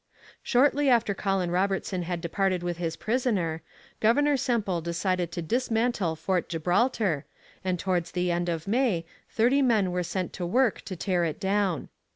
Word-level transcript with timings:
Shortly 0.41 0.89
after 0.89 1.13
Colin 1.13 1.51
Robertson 1.51 2.01
had 2.01 2.21
departed 2.21 2.63
with 2.63 2.77
his 2.77 2.95
prisoner, 2.95 3.61
Governor 3.99 4.35
Semple 4.35 4.81
decided 4.81 5.31
to 5.31 5.43
dismantle 5.43 6.15
Fort 6.15 6.49
Gibraltar, 6.49 7.25
and 7.63 7.77
towards 7.77 8.09
the 8.09 8.31
end 8.31 8.49
of 8.49 8.67
May 8.67 9.05
thirty 9.29 9.61
men 9.61 9.91
were 9.91 10.01
sent 10.01 10.33
to 10.33 10.43
work 10.47 10.81
to 10.85 10.95
tear 10.95 11.23
it 11.23 11.39
down. 11.39 11.87